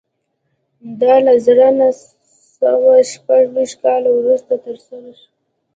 دا 1.01 1.13
له 1.25 1.33
زر 1.45 1.59
نه 1.79 1.89
سوه 2.57 2.95
شپږ 3.11 3.43
ویشت 3.53 3.75
کال 3.83 4.03
وروسته 4.09 4.53
ترسره 4.65 5.11
شوه 5.19 5.29